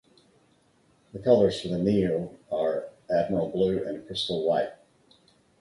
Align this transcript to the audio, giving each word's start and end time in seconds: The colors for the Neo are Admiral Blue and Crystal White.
The 1.13 1.19
colors 1.19 1.61
for 1.61 1.67
the 1.67 1.77
Neo 1.77 2.35
are 2.51 2.89
Admiral 3.11 3.49
Blue 3.51 3.85
and 3.85 4.03
Crystal 4.07 4.43
White. 4.43 4.71